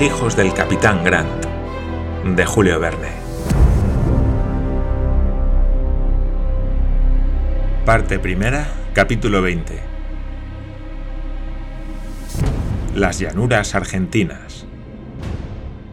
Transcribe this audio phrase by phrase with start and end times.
[0.00, 1.44] Hijos del capitán Grant,
[2.24, 3.08] de Julio Verne.
[7.84, 9.80] Parte primera, capítulo 20.
[12.94, 14.66] Las llanuras argentinas.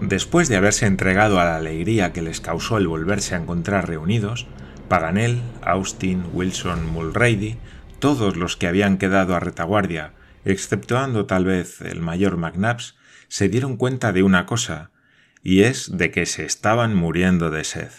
[0.02, 4.46] Después de haberse entregado a la alegría que les causó el volverse a encontrar reunidos,
[4.88, 7.58] Paganel, Austin, Wilson, Mulrady,
[7.98, 10.12] todos los que habían quedado a retaguardia,
[10.44, 12.94] exceptuando tal vez el mayor McNabbs,
[13.28, 14.92] se dieron cuenta de una cosa,
[15.44, 17.92] y es de que se estaban muriendo de sed.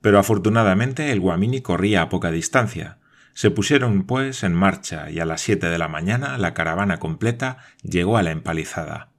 [0.00, 2.98] Pero afortunadamente el Guamini corría a poca distancia.
[3.34, 7.58] Se pusieron, pues, en marcha y a las siete de la mañana la caravana completa
[7.82, 9.10] llegó a la empalizada.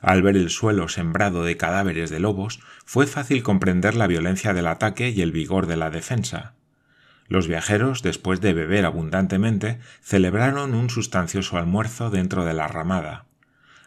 [0.00, 4.66] Al ver el suelo sembrado de cadáveres de lobos, fue fácil comprender la violencia del
[4.66, 6.54] ataque y el vigor de la defensa.
[7.28, 13.25] Los viajeros, después de beber abundantemente, celebraron un sustancioso almuerzo dentro de la ramada.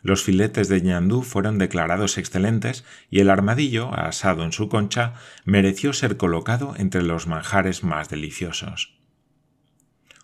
[0.01, 5.13] Los filetes de ñandú fueron declarados excelentes y el armadillo, asado en su concha,
[5.45, 8.97] mereció ser colocado entre los manjares más deliciosos.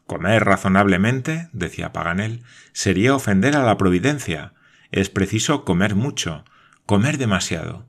[0.05, 4.53] Comer razonablemente, decía Paganel, sería ofender a la providencia.
[4.91, 6.45] Es preciso comer mucho,
[6.85, 7.87] comer demasiado.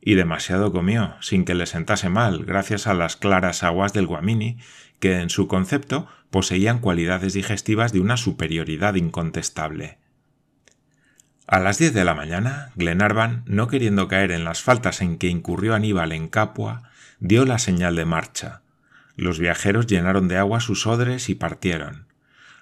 [0.00, 4.58] Y demasiado comió, sin que le sentase mal, gracias a las claras aguas del Guamini,
[5.00, 9.98] que en su concepto poseían cualidades digestivas de una superioridad incontestable.
[11.48, 15.28] A las diez de la mañana, Glenarvan, no queriendo caer en las faltas en que
[15.28, 18.62] incurrió Aníbal en Capua, dio la señal de marcha.
[19.14, 22.08] Los viajeros llenaron de agua sus odres y partieron.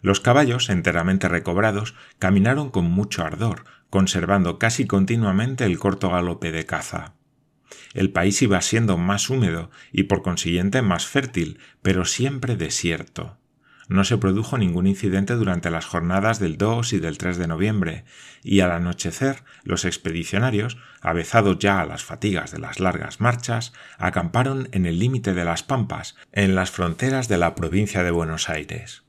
[0.03, 6.67] Los caballos, enteramente recobrados, caminaron con mucho ardor, conservando casi continuamente el corto galope de
[6.67, 7.15] caza.
[7.95, 13.39] El país iba siendo más húmedo y por consiguiente más fértil, pero siempre desierto
[13.89, 18.05] no se produjo ningún incidente durante las jornadas del 2 y del 3 de noviembre,
[18.43, 24.69] y al anochecer los expedicionarios, avezados ya a las fatigas de las largas marchas, acamparon
[24.73, 29.03] en el límite de las Pampas, en las fronteras de la provincia de Buenos Aires.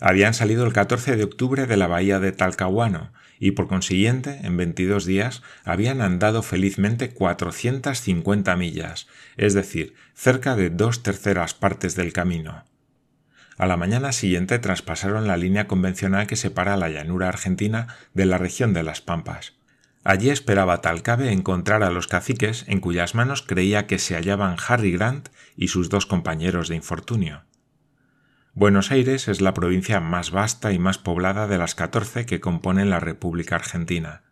[0.00, 4.56] Habían salido el 14 de octubre de la bahía de Talcahuano, y por consiguiente, en
[4.56, 12.12] 22 días, habían andado felizmente 450 millas, es decir, cerca de dos terceras partes del
[12.12, 12.64] camino.
[13.56, 18.38] A la mañana siguiente traspasaron la línea convencional que separa la llanura argentina de la
[18.38, 19.54] región de las Pampas.
[20.02, 24.92] Allí esperaba Talcabe encontrar a los caciques en cuyas manos creía que se hallaban Harry
[24.92, 27.44] Grant y sus dos compañeros de infortunio.
[28.52, 32.90] Buenos Aires es la provincia más vasta y más poblada de las catorce que componen
[32.90, 34.22] la República Argentina.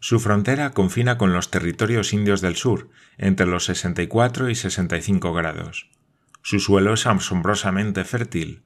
[0.00, 5.88] Su frontera confina con los territorios indios del sur, entre los 64 y 65 grados.
[6.46, 8.64] Su suelo es asombrosamente fértil.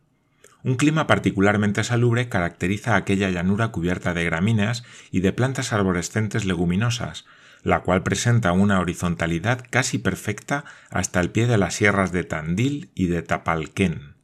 [0.65, 7.25] Un clima particularmente salubre caracteriza aquella llanura cubierta de gramíneas y de plantas arborescentes leguminosas,
[7.63, 12.91] la cual presenta una horizontalidad casi perfecta hasta el pie de las sierras de Tandil
[12.97, 14.17] y de Tapalquén.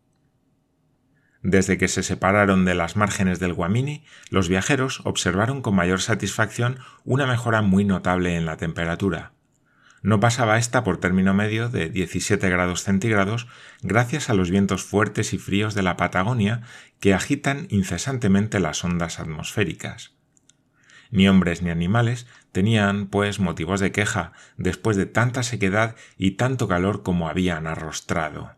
[1.40, 6.80] Desde que se separaron de las márgenes del Guamini, los viajeros observaron con mayor satisfacción
[7.04, 9.34] una mejora muy notable en la temperatura
[10.04, 13.48] no pasaba ésta por término medio de 17 grados centígrados
[13.80, 16.60] gracias a los vientos fuertes y fríos de la Patagonia
[17.00, 20.12] que agitan incesantemente las ondas atmosféricas.
[21.10, 26.68] Ni hombres ni animales tenían, pues, motivos de queja después de tanta sequedad y tanto
[26.68, 28.56] calor como habían arrostrado.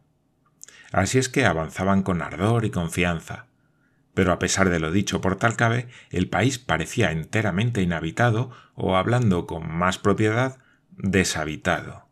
[0.90, 3.46] Así es que avanzaban con ardor y confianza.
[4.14, 9.46] Pero a pesar de lo dicho por Talcabe, el país parecía enteramente inhabitado o, hablando
[9.46, 10.58] con más propiedad,
[10.96, 12.08] deshabitado.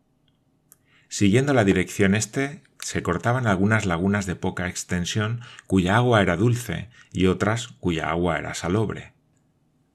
[1.07, 6.89] Siguiendo la dirección este, se cortaban algunas lagunas de poca extensión cuya agua era dulce
[7.11, 9.13] y otras cuya agua era salobre.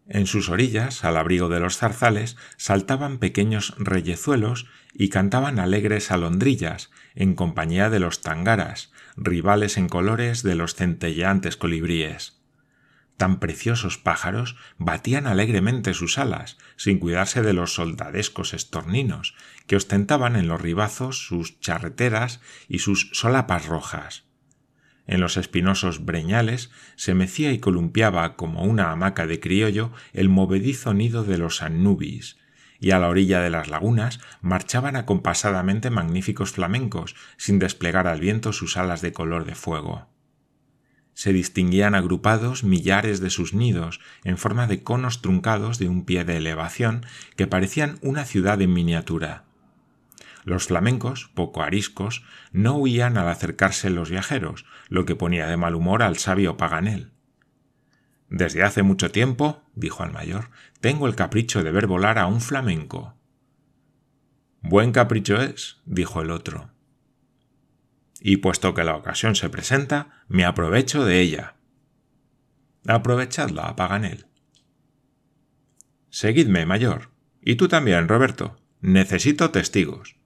[0.09, 6.91] En sus orillas, al abrigo de los zarzales, saltaban pequeños reyezuelos y cantaban alegres alondrillas
[7.15, 12.40] en compañía de los tangaras, rivales en colores de los centelleantes colibríes
[13.21, 19.35] tan preciosos pájaros batían alegremente sus alas, sin cuidarse de los soldadescos estorninos,
[19.67, 24.25] que ostentaban en los ribazos sus charreteras y sus solapas rojas.
[25.07, 30.95] En los espinosos breñales se mecía y columpiaba como una hamaca de criollo el movedizo
[30.95, 32.39] nido de los annubis,
[32.79, 38.55] y a la orilla de las lagunas marchaban acompasadamente magníficos flamencos, sin desplegar al viento
[38.55, 40.09] sus alas de color de fuego
[41.21, 46.25] se distinguían agrupados millares de sus nidos en forma de conos truncados de un pie
[46.25, 47.05] de elevación
[47.37, 49.45] que parecían una ciudad en miniatura.
[50.45, 55.75] Los flamencos, poco ariscos, no huían al acercarse los viajeros, lo que ponía de mal
[55.75, 57.13] humor al sabio Paganel.
[58.31, 60.49] Desde hace mucho tiempo, dijo al mayor,
[60.81, 63.15] tengo el capricho de ver volar a un flamenco.
[64.63, 66.71] Buen capricho es, dijo el otro.
[68.21, 71.57] Y puesto que la ocasión se presenta, me aprovecho de ella.
[72.87, 74.27] Aprovechadla, Paganel.
[76.11, 77.11] Seguidme, mayor.
[77.41, 78.57] Y tú también, Roberto.
[78.81, 80.17] Necesito testigos.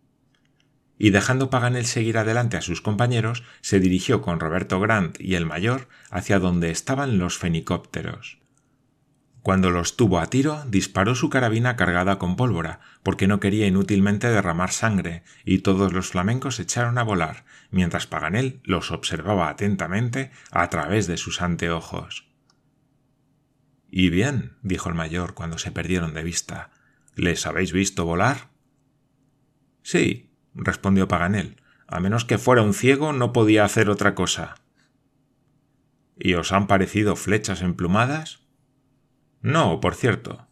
[0.98, 5.46] Y dejando Paganel seguir adelante a sus compañeros, se dirigió con Roberto Grant y el
[5.46, 8.38] mayor hacia donde estaban los fenicópteros.
[9.44, 14.30] Cuando los tuvo a tiro, disparó su carabina cargada con pólvora, porque no quería inútilmente
[14.30, 20.70] derramar sangre, y todos los flamencos echaron a volar, mientras Paganel los observaba atentamente a
[20.70, 22.26] través de sus anteojos.
[23.90, 26.70] Y bien, dijo el mayor cuando se perdieron de vista,
[27.14, 28.48] ¿les habéis visto volar?
[29.82, 31.60] Sí, respondió Paganel.
[31.86, 34.54] A menos que fuera un ciego, no podía hacer otra cosa.
[36.18, 38.43] ¿Y os han parecido flechas emplumadas?
[39.44, 40.46] No, por cierto.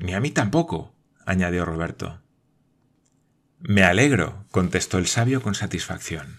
[0.00, 2.18] Ni a mí tampoco, añadió Roberto.
[3.60, 6.38] Me alegro, contestó el sabio con satisfacción.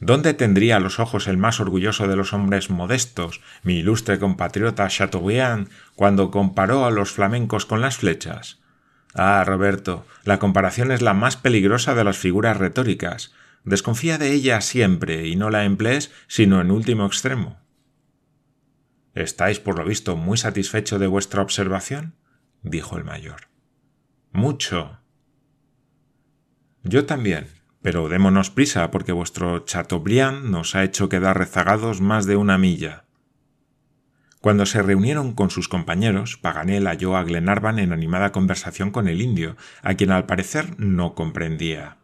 [0.00, 5.70] ¿Dónde tendría los ojos el más orgulloso de los hombres modestos, mi ilustre compatriota Chateaubriand,
[5.94, 8.58] cuando comparó a los flamencos con las flechas?
[9.14, 13.32] Ah, Roberto, la comparación es la más peligrosa de las figuras retóricas.
[13.62, 17.61] Desconfía de ella siempre y no la emplees sino en último extremo.
[19.14, 22.16] ¿Estáis, por lo visto, muy satisfecho de vuestra observación?
[22.62, 23.48] dijo el mayor.
[24.32, 25.00] Mucho.
[26.82, 27.48] Yo también,
[27.82, 33.04] pero démonos prisa porque vuestro Chateaubriand nos ha hecho quedar rezagados más de una milla.
[34.40, 39.20] Cuando se reunieron con sus compañeros, Paganel halló a Glenarvan en animada conversación con el
[39.20, 41.98] indio, a quien al parecer no comprendía.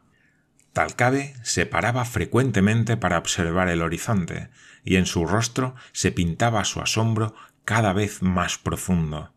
[0.72, 4.50] Talcabe se paraba frecuentemente para observar el horizonte,
[4.84, 7.34] y en su rostro se pintaba su asombro
[7.64, 9.32] cada vez más profundo.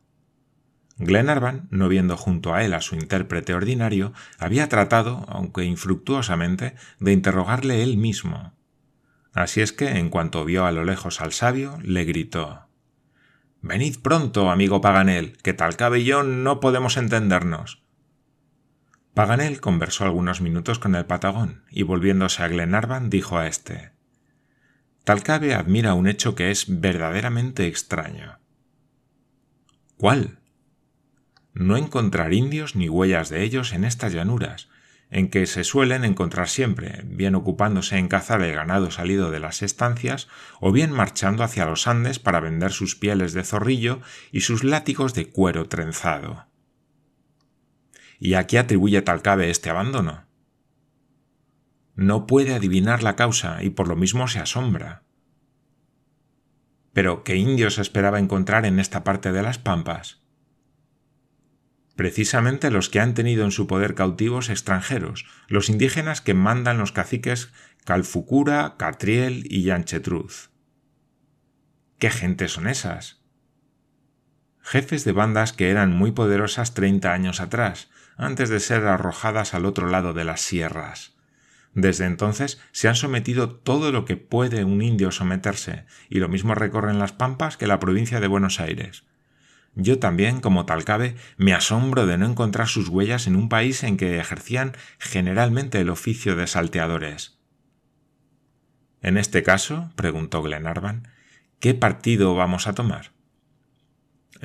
[0.97, 7.11] Glenarvan, no viendo junto a él a su intérprete ordinario, había tratado, aunque infructuosamente, de
[7.11, 8.53] interrogarle él mismo.
[9.33, 12.67] Así es que, en cuanto vio a lo lejos al sabio, le gritó
[13.61, 17.80] Venid pronto, amigo Paganel, que Talcabe y yo no podemos entendernos.
[19.13, 23.91] Paganel conversó algunos minutos con el patagón y volviéndose a Glenarvan dijo a éste
[25.03, 28.39] Talcabe admira un hecho que es verdaderamente extraño.
[29.97, 30.41] ¿Cuál?
[31.53, 34.69] no encontrar indios ni huellas de ellos en estas llanuras,
[35.09, 39.61] en que se suelen encontrar siempre, bien ocupándose en cazar el ganado salido de las
[39.61, 40.29] estancias,
[40.61, 43.99] o bien marchando hacia los Andes para vender sus pieles de zorrillo
[44.31, 46.45] y sus látigos de cuero trenzado.
[48.21, 50.25] ¿Y a qué atribuye Talcabe este abandono?
[51.95, 55.03] No puede adivinar la causa y por lo mismo se asombra.
[56.93, 60.21] Pero ¿qué indios esperaba encontrar en esta parte de las pampas?
[62.01, 66.91] precisamente los que han tenido en su poder cautivos extranjeros, los indígenas que mandan los
[66.91, 67.51] caciques
[67.85, 70.49] Calfucura, Catriel y Yanchetruz.
[71.99, 73.21] ¿Qué gente son esas?
[74.61, 79.65] Jefes de bandas que eran muy poderosas treinta años atrás, antes de ser arrojadas al
[79.65, 81.15] otro lado de las sierras.
[81.73, 86.53] Desde entonces se han sometido todo lo que puede un indio someterse, y lo mismo
[86.53, 89.05] recorren las pampas que la provincia de Buenos Aires.
[89.73, 93.83] Yo también, como tal cabe, me asombro de no encontrar sus huellas en un país
[93.83, 97.39] en que ejercían generalmente el oficio de salteadores.
[99.01, 101.07] En este caso, preguntó Glenarvan,
[101.59, 103.13] ¿qué partido vamos a tomar?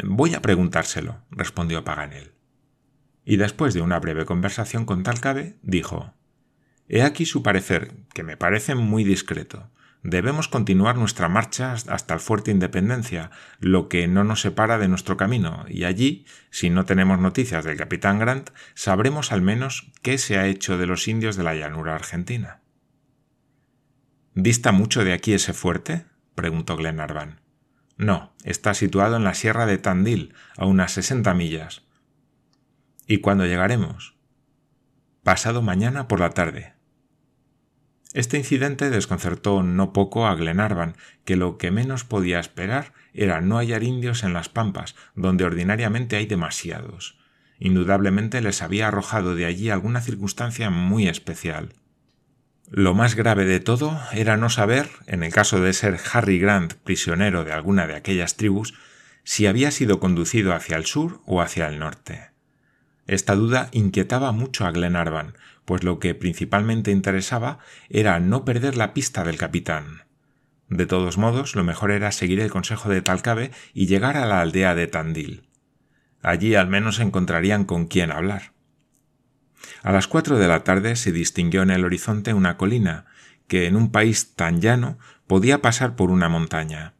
[0.02, 2.36] Voy a preguntárselo, respondió Paganel.
[3.26, 6.14] Y después de una breve conversación con Talcabe, dijo
[6.88, 9.68] He aquí su parecer, que me parece muy discreto.
[10.04, 15.16] Debemos continuar nuestra marcha hasta el fuerte Independencia, lo que no nos separa de nuestro
[15.16, 20.38] camino, y allí, si no tenemos noticias del capitán Grant, sabremos al menos qué se
[20.38, 22.61] ha hecho de los indios de la llanura argentina.
[24.35, 26.06] ¿Dista mucho de aquí ese fuerte?
[26.37, 27.40] preguntó Glenarvan.
[27.97, 31.86] No, está situado en la sierra de Tandil, a unas sesenta millas.
[33.07, 34.17] ¿Y cuándo llegaremos?
[35.23, 36.77] Pasado mañana por la tarde,
[38.17, 40.97] este incidente desconcertó no poco a Glenarvan,
[41.27, 46.17] que lo que menos podía esperar era no hallar indios en las pampas, donde ordinariamente
[46.17, 47.19] hay demasiados.
[47.59, 51.75] Indudablemente les había arrojado de allí alguna circunstancia muy especial.
[52.71, 56.73] Lo más grave de todo era no saber, en el caso de ser Harry Grant
[56.73, 58.73] prisionero de alguna de aquellas tribus,
[59.25, 62.36] si había sido conducido hacia el sur o hacia el norte.
[63.07, 65.35] Esta duda inquietaba mucho a Glenarvan,
[65.65, 67.59] pues lo que principalmente interesaba
[67.89, 70.05] era no perder la pista del capitán.
[70.69, 74.41] De todos modos, lo mejor era seguir el consejo de Talcabe y llegar a la
[74.41, 75.49] aldea de Tandil.
[76.23, 78.53] Allí al menos encontrarían con quién hablar.
[79.83, 83.07] A las cuatro de la tarde se distinguió en el horizonte una colina,
[83.47, 84.99] que en un país tan llano
[85.29, 86.95] podía pasar por una montaña.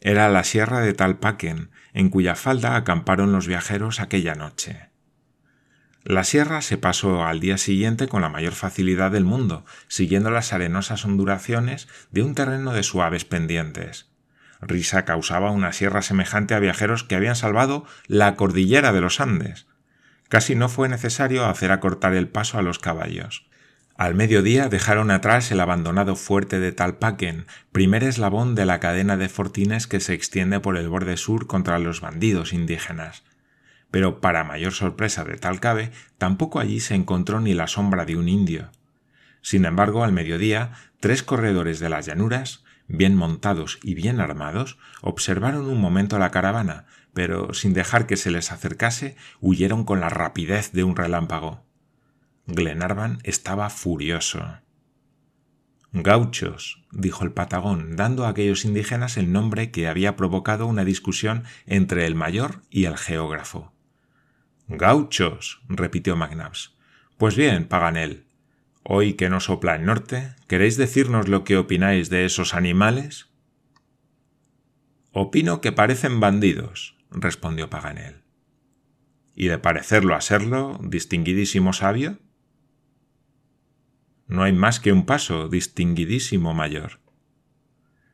[0.00, 4.91] Era la sierra de Talpaquen, en cuya falda acamparon los viajeros aquella noche.
[6.04, 10.52] La sierra se pasó al día siguiente con la mayor facilidad del mundo, siguiendo las
[10.52, 14.10] arenosas ondulaciones de un terreno de suaves pendientes.
[14.60, 19.66] Risa causaba una sierra semejante a viajeros que habían salvado la cordillera de los Andes.
[20.28, 23.46] Casi no fue necesario hacer acortar el paso a los caballos.
[23.96, 29.28] Al mediodía dejaron atrás el abandonado fuerte de Talpaquen, primer eslabón de la cadena de
[29.28, 33.22] fortines que se extiende por el borde sur contra los bandidos indígenas
[33.92, 38.26] pero para mayor sorpresa de Talcabe, tampoco allí se encontró ni la sombra de un
[38.28, 38.72] indio.
[39.42, 45.66] Sin embargo, al mediodía, tres corredores de las llanuras, bien montados y bien armados, observaron
[45.66, 50.72] un momento la caravana, pero sin dejar que se les acercase, huyeron con la rapidez
[50.72, 51.62] de un relámpago.
[52.46, 54.42] Glenarvan estaba furioso.
[55.92, 61.44] Gauchos, dijo el patagón, dando a aquellos indígenas el nombre que había provocado una discusión
[61.66, 63.74] entre el mayor y el geógrafo.
[64.78, 66.74] Gauchos, repitió McNabbs.
[67.18, 68.24] Pues bien, Paganel,
[68.82, 73.28] hoy que no sopla el norte, ¿queréis decirnos lo que opináis de esos animales?
[75.12, 78.22] Opino que parecen bandidos, respondió Paganel.
[79.34, 82.18] ¿Y de parecerlo a serlo, distinguidísimo sabio?
[84.26, 87.01] No hay más que un paso, distinguidísimo mayor.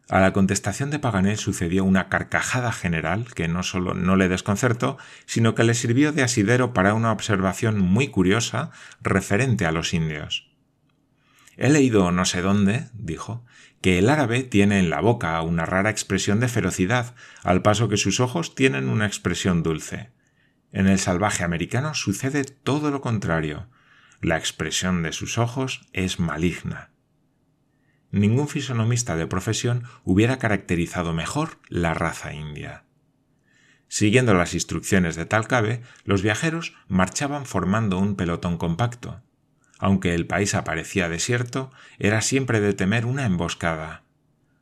[0.08, 4.96] A la contestación de Paganel sucedió una carcajada general que no solo no le desconcertó,
[5.26, 8.70] sino que le sirvió de asidero para una observación muy curiosa
[9.02, 10.50] referente a los indios.
[11.58, 13.44] He leído no sé dónde, dijo,
[13.82, 17.98] que el árabe tiene en la boca una rara expresión de ferocidad, al paso que
[17.98, 20.10] sus ojos tienen una expresión dulce.
[20.72, 23.68] En el salvaje americano sucede todo lo contrario.
[24.22, 26.92] La expresión de sus ojos es maligna
[28.10, 32.84] ningún fisonomista de profesión hubiera caracterizado mejor la raza india.
[33.88, 39.22] Siguiendo las instrucciones de Talcabe, los viajeros marchaban formando un pelotón compacto.
[39.78, 44.02] Aunque el país aparecía desierto, era siempre de temer una emboscada.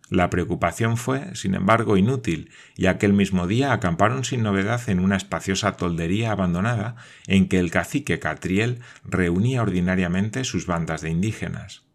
[0.08, 5.16] La preocupación fue, sin embargo, inútil, y aquel mismo día acamparon sin novedad en una
[5.16, 6.94] espaciosa toldería abandonada
[7.26, 11.85] en que el cacique Catriel reunía ordinariamente sus bandas de indígenas.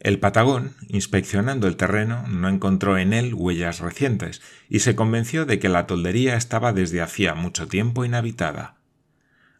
[0.00, 4.40] El Patagón, inspeccionando el terreno, no encontró en él huellas recientes
[4.70, 8.78] y se convenció de que la toldería estaba desde hacía mucho tiempo inhabitada.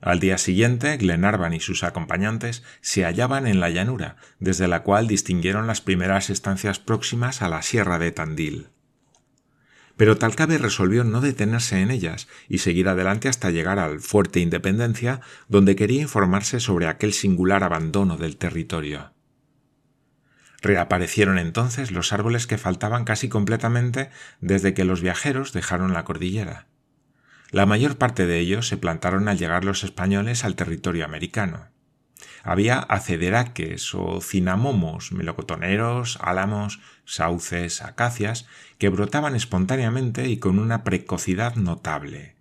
[0.01, 5.09] Al día siguiente, Glenarvan y sus acompañantes se hallaban en la llanura, desde la cual
[5.09, 8.69] distinguieron las primeras estancias próximas a la sierra de Tandil.
[9.99, 15.21] Pero Talcabe resolvió no detenerse en ellas y seguir adelante hasta llegar al fuerte Independencia,
[15.49, 19.13] donde quería informarse sobre aquel singular abandono del territorio.
[20.63, 26.67] Reaparecieron entonces los árboles que faltaban casi completamente desde que los viajeros dejaron la cordillera.
[27.51, 31.69] La mayor parte de ellos se plantaron al llegar los españoles al territorio americano.
[32.43, 38.47] Había acederaques o cinamomos, melocotoneros, álamos, sauces, acacias,
[38.79, 42.40] que brotaban espontáneamente y con una precocidad notable.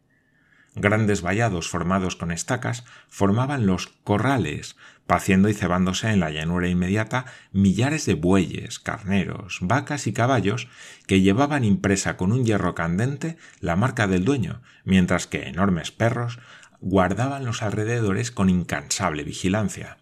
[0.81, 7.25] Grandes vallados formados con estacas formaban los corrales, paciendo y cebándose en la llanura inmediata
[7.51, 10.69] millares de bueyes, carneros, vacas y caballos
[11.05, 16.39] que llevaban impresa con un hierro candente la marca del dueño, mientras que enormes perros
[16.79, 19.98] guardaban los alrededores con incansable vigilancia.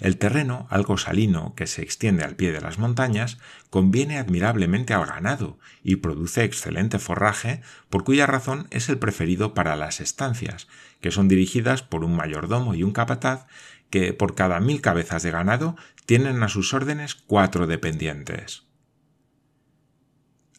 [0.00, 3.36] El terreno, algo salino, que se extiende al pie de las montañas,
[3.68, 9.76] conviene admirablemente al ganado y produce excelente forraje, por cuya razón es el preferido para
[9.76, 10.68] las estancias,
[11.02, 13.46] que son dirigidas por un mayordomo y un capataz
[13.90, 15.76] que por cada mil cabezas de ganado
[16.06, 18.64] tienen a sus órdenes cuatro dependientes.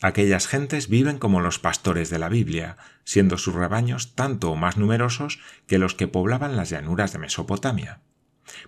[0.01, 4.77] Aquellas gentes viven como los pastores de la Biblia, siendo sus rebaños tanto o más
[4.77, 8.01] numerosos que los que poblaban las llanuras de Mesopotamia.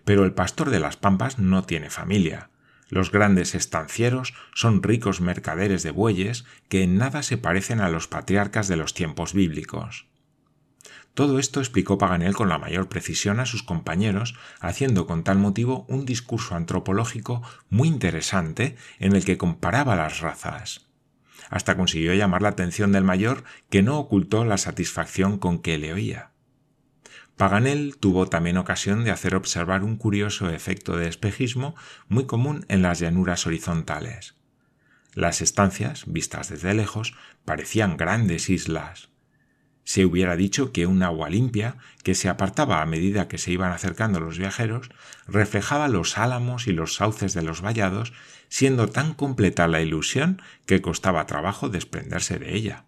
[0.06, 2.50] Pero el pastor de las pampas no tiene familia.
[2.90, 8.08] Los grandes estancieros son ricos mercaderes de bueyes que en nada se parecen a los
[8.08, 10.08] patriarcas de los tiempos bíblicos.
[11.14, 15.86] Todo esto explicó Paganel con la mayor precisión a sus compañeros, haciendo con tal motivo
[15.88, 20.88] un discurso antropológico muy interesante en el que comparaba las razas.
[21.50, 25.94] Hasta consiguió llamar la atención del mayor, que no ocultó la satisfacción con que le
[25.94, 26.33] oía.
[27.38, 31.76] Paganel tuvo también ocasión de hacer observar un curioso efecto de espejismo
[32.08, 34.36] muy común en las llanuras horizontales.
[35.14, 39.10] Las estancias, vistas desde lejos, parecían grandes islas.
[39.84, 43.72] Se hubiera dicho que un agua limpia, que se apartaba a medida que se iban
[43.72, 44.90] acercando los viajeros,
[45.28, 48.14] reflejaba los álamos y los sauces de los vallados,
[48.48, 52.86] siendo tan completa la ilusión que costaba trabajo desprenderse de ella.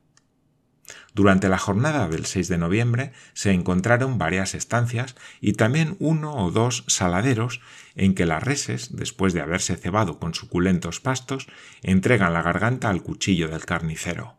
[1.16, 6.52] Durante la jornada del 6 de noviembre se encontraron varias estancias y también uno o
[6.52, 7.62] dos saladeros
[7.96, 11.48] en que las reses, después de haberse cebado con suculentos pastos,
[11.82, 14.36] entregan la garganta al cuchillo del carnicero.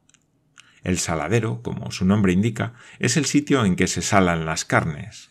[0.85, 5.30] El saladero, como su nombre indica, es el sitio en que se salan las carnes.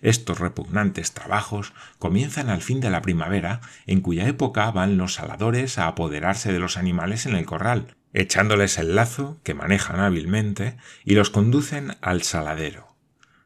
[0.00, 5.76] Estos repugnantes trabajos comienzan al fin de la primavera, en cuya época van los saladores
[5.76, 11.14] a apoderarse de los animales en el corral, echándoles el lazo, que manejan hábilmente, y
[11.14, 12.96] los conducen al saladero.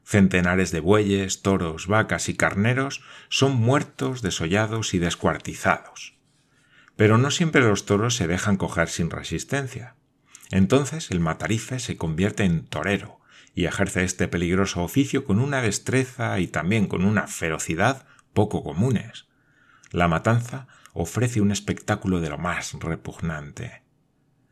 [0.05, 6.15] Centenares de bueyes, toros, vacas y carneros son muertos, desollados y descuartizados.
[6.97, 9.95] Pero no siempre los toros se dejan coger sin resistencia.
[10.51, 13.21] Entonces el matarife se convierte en torero
[13.55, 19.27] y ejerce este peligroso oficio con una destreza y también con una ferocidad poco comunes.
[19.91, 23.83] La matanza ofrece un espectáculo de lo más repugnante.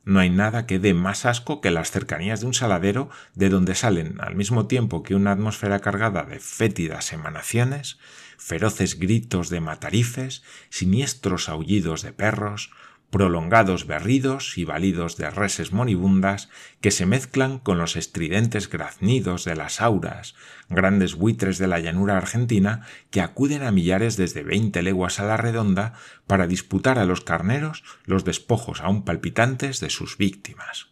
[0.04, 3.75] No hay nada que dé más asco que las cercanías de un saladero de donde
[3.75, 7.99] salen, al mismo tiempo que una atmósfera cargada de fétidas emanaciones,
[8.38, 12.71] feroces gritos de matarifes, siniestros aullidos de perros,
[13.11, 16.49] prolongados berridos y balidos de reses moribundas
[16.81, 20.37] que se mezclan con los estridentes graznidos de las auras,
[20.69, 25.37] grandes buitres de la llanura argentina que acuden a millares desde veinte leguas a la
[25.37, 25.95] redonda
[26.26, 30.88] para disputar a los carneros los despojos aún palpitantes de sus víctimas.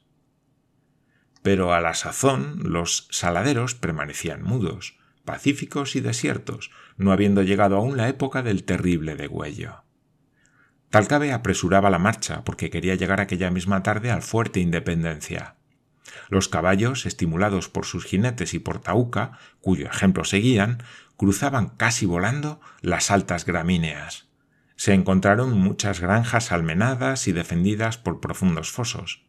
[1.43, 7.97] Pero a la sazón los saladeros permanecían mudos, pacíficos y desiertos, no habiendo llegado aún
[7.97, 9.85] la época del terrible degüello.
[10.91, 15.57] Talcabe apresuraba la marcha porque quería llegar aquella misma tarde al fuerte Independencia.
[16.31, 20.83] Los caballos, estimulados por sus jinetes y por Tauca, cuyo ejemplo seguían,
[21.17, 24.29] cruzaban casi volando las altas gramíneas.
[24.77, 29.25] Se encontraron muchas granjas almenadas y defendidas por profundos fosos.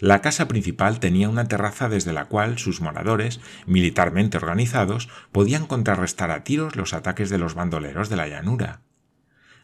[0.00, 6.30] La casa principal tenía una terraza desde la cual sus moradores, militarmente organizados, podían contrarrestar
[6.30, 8.80] a tiros los ataques de los bandoleros de la llanura.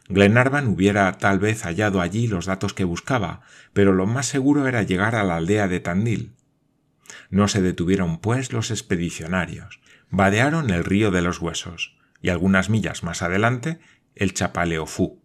[0.07, 3.41] Glenarvan hubiera tal vez hallado allí los datos que buscaba,
[3.73, 6.35] pero lo más seguro era llegar a la aldea de Tandil.
[7.29, 9.79] No se detuvieron, pues, los expedicionarios.
[10.09, 13.79] Vadearon el río de los huesos, y algunas millas más adelante
[14.15, 15.21] el Chapaleofú.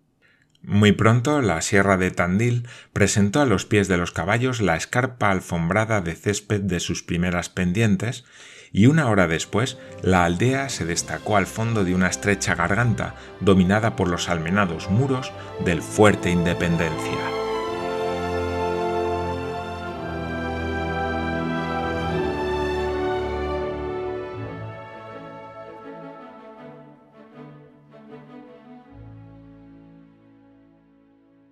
[0.63, 5.31] Muy pronto la sierra de Tandil presentó a los pies de los caballos la escarpa
[5.31, 8.25] alfombrada de césped de sus primeras pendientes,
[8.73, 13.97] y una hora después la aldea se destacó al fondo de una estrecha garganta dominada
[13.97, 15.33] por los almenados muros
[15.65, 17.40] del fuerte Independencia.